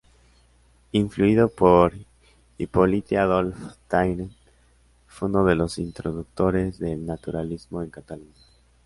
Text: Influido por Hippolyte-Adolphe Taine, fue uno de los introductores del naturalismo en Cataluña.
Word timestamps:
Influido 0.93 1.47
por 1.47 1.93
Hippolyte-Adolphe 2.57 3.75
Taine, 3.87 4.31
fue 5.05 5.27
uno 5.29 5.45
de 5.45 5.53
los 5.53 5.77
introductores 5.77 6.79
del 6.79 7.05
naturalismo 7.05 7.83
en 7.83 7.91
Cataluña. 7.91 8.33